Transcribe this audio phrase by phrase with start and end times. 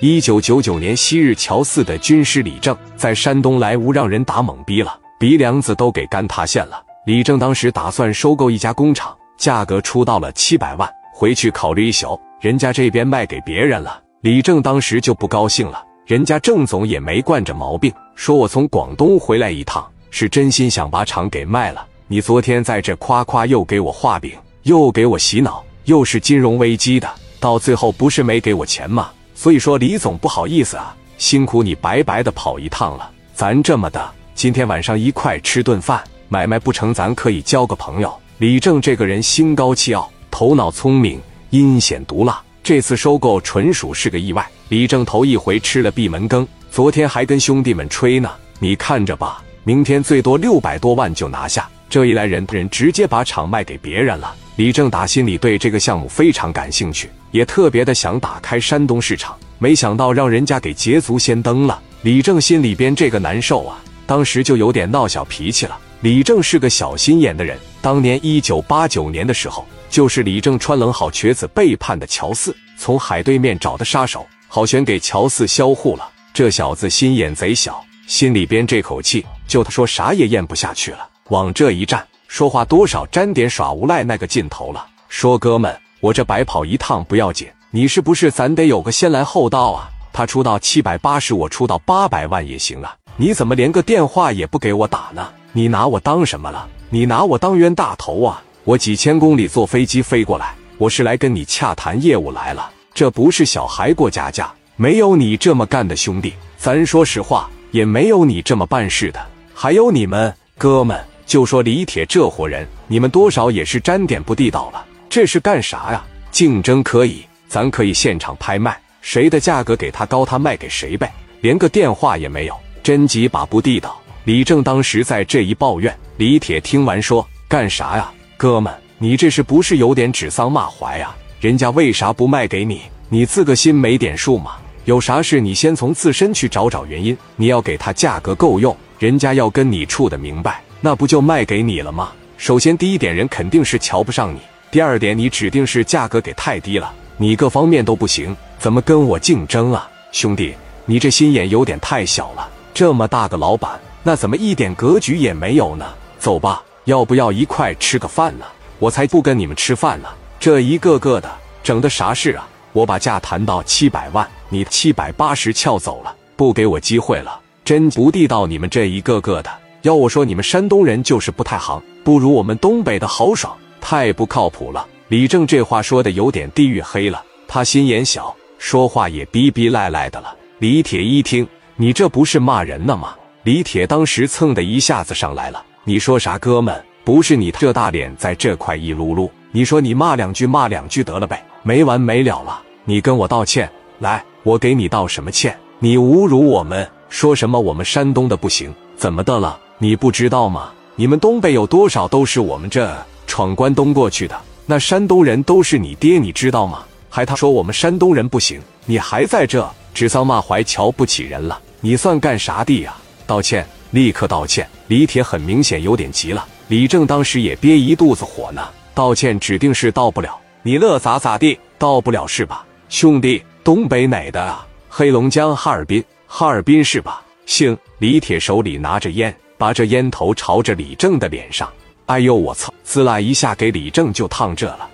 [0.00, 6.82] 一九九九年，昔日乔四的军师李正在山东莱芜让人打懵逼了，鼻梁子都给干塌陷了。
[7.06, 10.86] 李正当时打算收购一家工厂，价格出到了七百万。
[11.14, 13.98] 回去考虑一宿，人家这边卖给别人了。
[14.20, 21.86] 李正当时就不高兴了，人家郑总也没惯着毛病，说我从广东回来一趟，是真心想把厂给卖了。
[22.06, 24.32] 你昨天在这夸夸又给我画饼，
[24.64, 27.08] 又给我洗脑，又是金融危机的，
[27.40, 29.08] 到最后不是没给我钱吗？
[29.36, 33.08] 所以说，李总不好意思啊，辛苦你白白的跑一趟了。
[33.34, 38.12] 咱这么的，今天晚上一块吃顿饭，买卖不成，咱可以交个朋友。
[38.38, 41.20] 李正这个人心高气傲，头脑聪明，
[41.50, 42.42] 阴险毒辣。
[42.62, 44.44] 这次收购纯属是个意外。
[44.70, 48.30] 李正头一回吃了闭门羹，昨天还跟兄弟们吹呢。
[48.58, 51.68] 你看着吧，明天最多六百多万就拿下。
[51.90, 54.34] 这一来，人人直接把厂卖给别人了。
[54.56, 57.10] 李正打心里对这个项目非常感兴趣。
[57.36, 61.78] 也特别的想打开山东市场，没想到让人家给捷足先登了。
[62.00, 65.78] 李正心里边这个难受啊，当时就有点闹小脾气了。
[66.00, 76.08] 李正是个小心眼的人，当年一九八九年的时候，就是李正穿冷好瘸子背叛的乔四，从海对面找的杀手，好悬给乔四销户了。
[76.32, 84.86] 这小子心眼贼小，心里边这口气，就他说啥也咽不下去了，往这一站，说话多少沾点耍无赖那个劲头了。
[85.10, 85.85] 说哥们。
[86.00, 89.88] 我这白跑一趟不要紧，你是不是咱得有个先来后到啊？
[90.12, 92.94] 他出到七百八十，我出到八百万也行啊。
[93.16, 95.28] 你怎么连个电话也不给我打呢？
[95.52, 96.68] 你拿我当什么了？
[96.90, 98.42] 你拿我当冤大头啊？
[98.64, 102.70] 我几千公里坐飞机飞过来，我是来跟你洽谈业务来了。
[102.92, 109.26] 这不是小孩过家家，没有你这么干的兄弟，咱说实话，也没有你这么办事的。
[109.54, 114.84] 还有你们哥们，就说李铁这伙人，你们多少也是沾点不地道了。
[115.08, 116.04] 这是干啥呀？
[116.30, 121.12] 竞争可以，咱可以现场拍卖，谁的价格给他高，他卖给谁呗。
[121.40, 123.98] 连个电话也没有，真几把不地道。
[124.24, 128.72] 李正当时在这一抱怨，李铁听完说：“干啥呀，哥们？
[128.98, 131.14] 你这是不是有点指桑骂槐呀？
[131.40, 132.82] 人家为啥不卖给你？
[133.08, 134.56] 你自个心没点数吗？
[134.84, 137.16] 有啥事你先从自身去找找原因。
[137.36, 142.12] 你要给他价格够用，人家要跟你处的明白，那不就卖给你了吗？
[142.36, 144.40] 首先第一点，人肯定是瞧不上你。”
[144.76, 150.54] 第二点，你指定是价格给太低了，你各方面都不行，怎么跟我竞争啊，兄弟？
[150.84, 152.46] 你这心眼有点太小了。
[152.74, 155.86] 这么大个老板，那怎么一点格局也没有呢？
[156.18, 158.44] 走吧，要不要一块吃个饭呢？
[158.78, 160.10] 我才不跟你们吃饭呢！
[160.38, 162.46] 这一个个的整的啥事啊？
[162.74, 168.46] 我把价谈到七百万，你七百八十撬走了，不给我机会了，真不地道！
[168.46, 169.50] 你们这一个个的，
[169.80, 173.56] 要我说，你们山东人就是不太行，不如我们东北的豪爽。
[173.88, 174.84] 太不靠谱了！
[175.06, 180.34] 李正这话说的有点地域黑了，他心眼小，说话也逼逼赖赖的了。
[180.58, 183.14] 李铁一听，你这不是骂人呢吗？
[183.44, 186.84] 李铁当时蹭的一下子上来了，你说啥，哥们？
[187.04, 192.60] 不是你这大脸在这块一撸撸，你说你骂两句骂两句得了呗，没完没了了。
[192.84, 193.70] 你跟我道歉，
[194.00, 195.56] 来，我给你道什么歉？
[195.78, 199.56] 你侮辱我们，说什么我们山东的不行，怎么的了？
[199.78, 200.72] 你不知道吗？
[200.96, 202.92] 你们东北有多少都是我们这。
[203.36, 206.82] 闯关东过去的那山东人都是你爹，你知道吗？
[207.10, 211.60] 还他说我们山东人不行，你还在这指桑骂槐，瞧不起人了？
[211.82, 212.96] 你算干啥的呀？
[213.26, 214.66] 道歉，立刻道歉！
[214.88, 218.66] 李铁很明显有点急了，李正当时也憋一肚子火呢。
[218.94, 221.60] 道歉指定是到不了，你乐咋咋地？
[221.76, 222.64] 到不了是吧？
[222.88, 224.66] 兄弟，东北哪的啊？
[224.88, 227.20] 黑龙江哈尔滨，哈尔滨是吧？
[227.44, 227.76] 行。
[227.98, 231.70] 李铁手里拿着烟，把这烟头朝着李正的脸上。
[232.06, 232.72] 哎呦我操！
[232.84, 234.88] 滋啦一下，给李正就烫这了。